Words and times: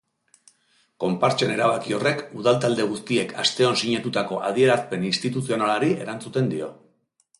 Konpartsen 1.03 1.51
erabaki 1.55 1.93
horrek 1.97 2.23
udal 2.39 2.57
talde 2.63 2.87
guztiek 2.93 3.35
asteon 3.43 3.77
sinatutako 3.83 4.41
adierazpen 4.49 5.05
instituzionalari 5.11 5.93
erantzuten 6.07 6.51
dio. 6.57 6.73